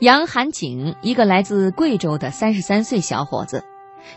[0.00, 3.62] 杨寒景，一个来自贵州的三十三岁小伙子，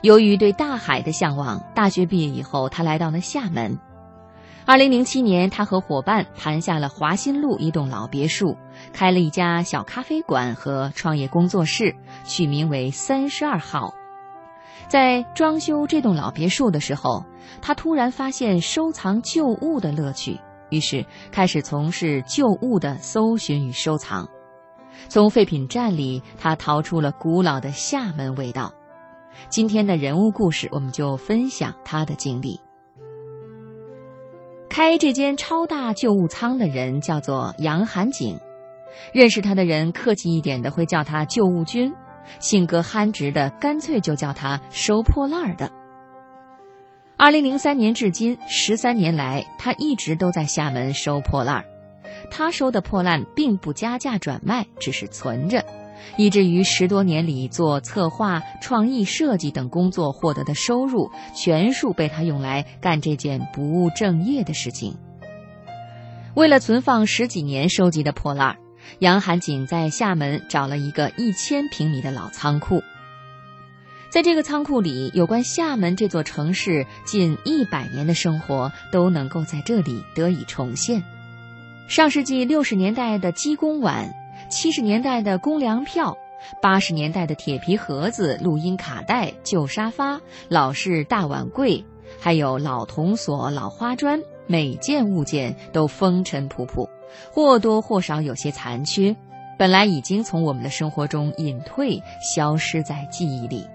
[0.01, 3.77] 由于对大海的向往，大学毕业以后，他来到了厦门。
[4.65, 8.55] 二零零七年，他和伙伴盘下了华新路一栋老别墅，
[8.93, 11.93] 开了一家小咖啡馆和创业工作室，
[12.23, 13.93] 取名为“三十二号”。
[14.87, 17.25] 在装修这栋老别墅的时候，
[17.61, 20.39] 他突然发现收藏旧物的乐趣，
[20.69, 24.29] 于是开始从事旧物的搜寻与收藏。
[25.09, 28.73] 从废品站里，他逃出了古老的厦门味道。
[29.49, 32.59] 今天的人物故事，我们就分享他的经历。
[34.69, 38.39] 开这间超大旧物仓的人叫做杨寒景，
[39.11, 41.93] 认识他的人客气一点的会叫他“旧物君”，
[42.39, 45.71] 性格憨直的干脆就叫他“收破烂的”。
[47.17, 51.65] 二零零三年至今十三年来，他一直都在厦门收破烂儿。
[52.31, 55.65] 他收的破烂并不加价转卖，只是存着，
[56.17, 64.97] 以至于十多年里做策划、创意设计等工作获得的收入，全数被他用来干这件不务正业的事情。
[66.35, 68.57] 为了存放十几年收集的破烂，
[68.99, 72.81] 杨寒锦在厦门找了一个一千平米的老仓库。
[74.09, 81.03] 在这个仓库里，有关厦门这座城市近一百年的生活都能够在这里得以重现。
[81.87, 84.13] 上世纪六十年代的鸡公碗，
[84.49, 86.17] 七十年代的公粮票，
[86.61, 91.85] 八十年代的铁皮盒子、录音卡带、旧沙发、老式大碗柜，
[92.19, 96.89] 还有老铜锁、老花砖，每件物件都风尘仆仆，
[97.31, 99.15] 或多或少有些残缺，
[99.59, 103.67] 本来已经从我们的生活中隐退，消失在记忆里。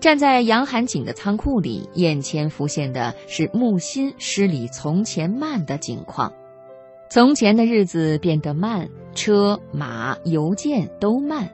[0.00, 6.32] 站在杨寒景的仓库里，眼前浮现的是木心诗里从前慢的景况。
[7.08, 11.48] 从前的日子变得慢，车马邮件都慢。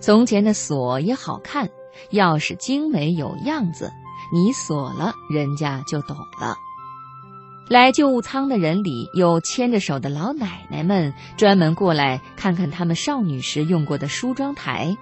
[0.00, 1.68] 从前的锁也好看，
[2.10, 3.90] 钥匙精美有样子，
[4.32, 6.56] 你锁了，人家就懂了。
[7.68, 14.96] 来旧物仓的人里有牵着手的老奶奶们，专门过来看看他们少女时用过的梳妆台；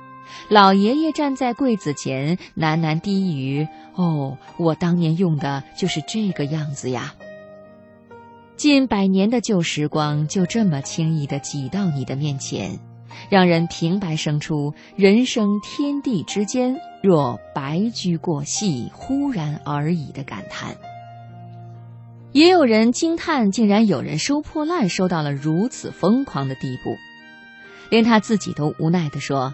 [0.48, 7.14] 老爷爷站在柜子前喃喃低语：“哦，我当年用的就是这个样子呀。”
[8.56, 12.80] 近百年的旧时光就这么轻易地挤到你的面前，
[13.28, 20.74] 让人平白生出“人生天地之间，若白驹过隙，忽然而已”的感叹。
[22.32, 26.96] 也有人惊叹，竟然有人收破烂收到了如此疯狂的地步，
[27.90, 29.52] 连他自己都无奈地说：“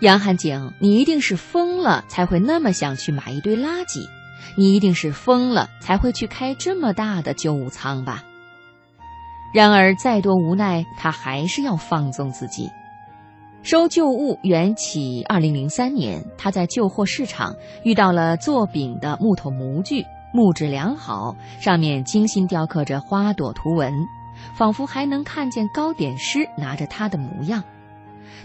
[0.00, 4.08] 杨寒景，你一定是疯了，才会那么想去买一堆垃圾，
[4.54, 8.22] 你一定是疯了，才会去开这么大的旧物仓吧。”
[9.54, 12.68] 然而，再多无奈，他还是要放纵自己。
[13.62, 17.54] 收旧物缘起二零零三年，他在旧货市场
[17.84, 23.94] 遇到了做饼的木头模具，木质良好，上面精心雕刻着花朵图文，
[24.56, 27.62] 仿佛还能看见糕点师拿着它的模样。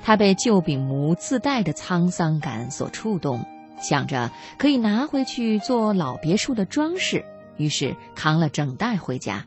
[0.03, 3.43] 他被旧饼模自带的沧桑感所触动，
[3.81, 7.25] 想着可以拿回去做老别墅的装饰，
[7.57, 9.43] 于是扛了整袋回家。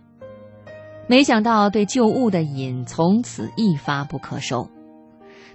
[1.09, 4.71] 没想到，对旧物的瘾从此一发不可收。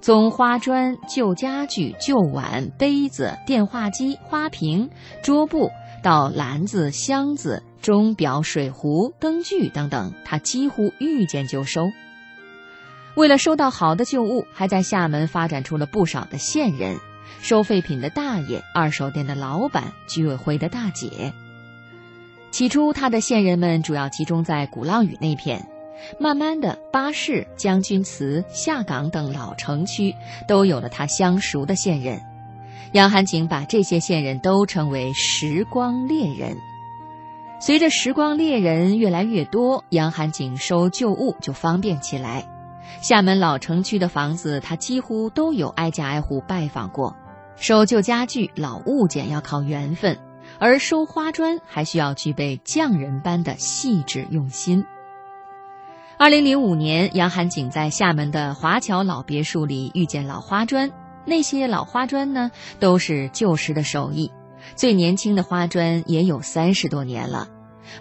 [0.02, 4.90] 从花砖、旧家具、旧碗、杯子、电话机、花瓶、
[5.24, 5.72] 桌布，
[6.04, 11.90] 到篮子、箱子、钟表、水壶、灯具等等，他几乎遇见就收。
[13.16, 16.98] 为了收到好的旧物，还在厦门发展出了不少的线人：
[17.42, 21.34] 收废品的大爷、二手店的老板、居委会的大姐。
[22.52, 25.68] 起初，他的线人们主要集中在鼓浪屿那片，
[26.20, 30.16] 慢慢的，巴士、将军祠、下岗等老城区
[30.48, 32.22] 都有了他相熟的线人。
[32.94, 36.58] 杨寒景把这些线人都称为“时光猎人”。
[37.60, 42.46] 随着时光猎人越来越多，杨寒景收旧物就方便起来。
[43.02, 47.16] 厦门老城区的房子，他几乎都有挨家挨户拜访过。
[47.58, 50.18] 收旧家具、老物件要靠缘分。
[50.60, 54.86] 而收花砖还需要具备匠人般的细致用心。
[56.18, 60.92] 二零零五年，杨寒景在厦门的华侨老别墅里遇见老花砖，
[61.26, 64.32] 那些老花砖呢，都是旧时的手艺，
[64.76, 67.50] 最年轻的花砖也有三十多年了。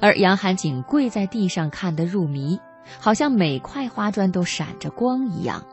[0.01, 2.59] 而杨寒景跪在地上看得入迷，
[2.99, 5.65] 好像每块花砖都闪着光一样。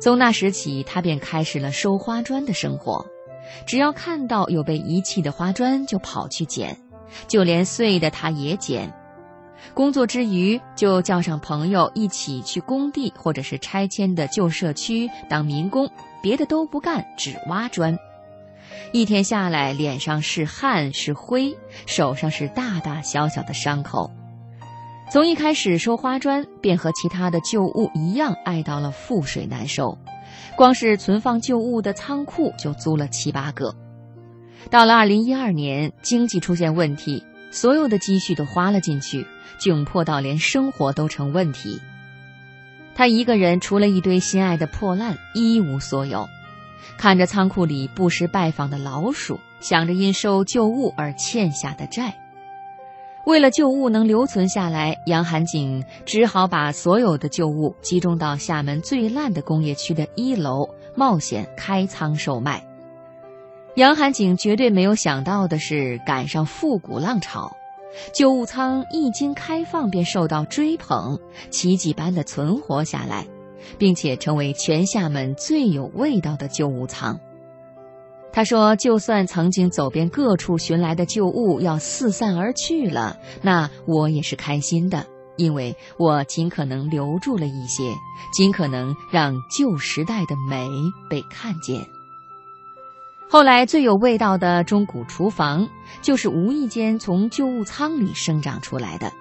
[0.00, 3.06] 从那时起，他便开始了收花砖的生活。
[3.66, 6.76] 只要看到有被遗弃的花砖，就跑去捡，
[7.28, 8.92] 就连碎的他也捡。
[9.74, 15.90] 工作之余就叫上朋友一起去工地或者是拆迁的旧社区当民工，
[16.22, 17.98] 别的都不干，只挖砖。
[18.92, 21.56] 一天下来，脸上是汗是灰，
[21.86, 24.10] 手上是大大小小的伤口。
[25.12, 29.98] 从一开始收花砖，便和其他的旧物一样，爱到了覆水难收。
[30.56, 33.74] 光是存放旧物的仓库就租了七八个。
[34.70, 39.26] 到了二零一二年，经济出现问题，所有的积蓄都花了进去，
[39.58, 41.80] 窘迫到连生活都成问题。
[42.94, 46.28] 他一个人除了一堆心爱的破烂，一无所有。
[46.98, 52.19] 看着仓库里不时拜访的老鼠，想着因收旧物而欠下的债，
[53.26, 62.64] 为了旧物能留存下来，杨寒景只好把所有的旧物集中到厦门最烂的工业区的一楼，冒险开仓售卖。
[63.76, 67.56] 杨寒景绝对没有想到的是，赶上复古浪潮，
[68.12, 71.18] 旧物仓一经开放便受到追捧，
[71.50, 73.26] 奇迹般的存活下来。
[73.78, 77.20] 并且成为全厦门最有味道的旧物仓。
[78.32, 85.04] 他说：“就算曾经走遍各处寻来的旧物要四散而去了，那我也是开心的，
[85.36, 87.92] 因为我尽可能留住了一些，
[88.32, 90.68] 尽可能让旧时代的美
[91.08, 91.84] 被看见。”
[93.28, 95.68] 后来最有味道的中古厨房，
[96.02, 99.12] 就是无意间从旧物仓里生长出来的。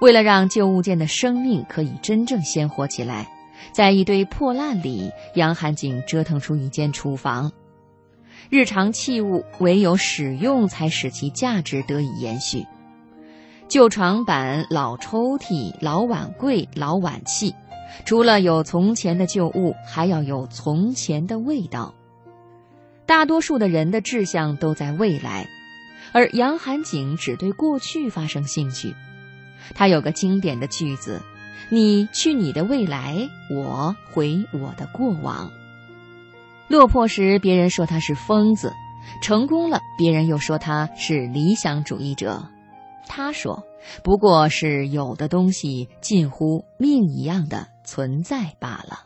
[0.00, 3.28] 为了让旧物件的生命可以真正鲜活起来。
[3.72, 7.50] 在一堆破烂里，杨寒景折腾出一间厨房。
[8.50, 12.66] 日常器物唯有使用，才使其价值得以延续。
[13.68, 17.54] 旧床板、老抽屉、老碗柜、老碗器，
[18.04, 21.94] 除了有从前的旧物，还要有从前的味道。
[23.06, 25.48] 大多数的人的志向都在未来，
[26.12, 28.94] 而杨寒景只对过去发生兴趣。
[29.74, 31.22] 他有个经典的句子。
[31.68, 35.50] 你去你的未来，我回我的过往。
[36.68, 38.70] 落魄时，别人说他是疯子；
[39.22, 42.44] 成功了，别人又说他是理想主义者。
[43.06, 43.62] 他说，
[44.02, 49.05] 不过是有的东西近乎命一样的存在罢了。